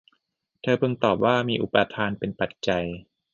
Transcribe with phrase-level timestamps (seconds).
[0.61, 2.85] เธอพึงตอบว่า มีอุปาทานเป็นปัจจัย